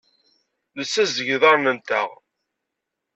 [0.77, 2.09] Nessazdeg iḍarren-nteɣ.